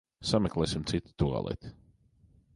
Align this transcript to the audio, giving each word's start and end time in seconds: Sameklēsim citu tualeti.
Sameklēsim 0.29 0.87
citu 0.93 1.13
tualeti. 1.25 1.75